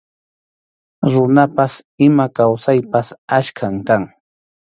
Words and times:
Runapas 1.13 1.73
ima 2.07 2.25
kawsaypas 2.37 3.07
achkam 3.37 3.75
kan. 3.87 4.03